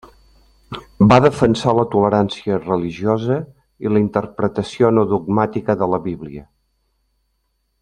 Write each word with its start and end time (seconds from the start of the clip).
Va 1.11 1.17
defensar 1.25 1.73
la 1.79 1.83
tolerància 1.95 2.57
religiosa 2.63 3.37
i 3.87 3.93
la 3.93 4.01
interpretació 4.05 4.91
no 4.99 5.05
dogmàtica 5.13 5.77
de 5.83 5.91
la 5.97 6.01
Bíblia. 6.09 6.47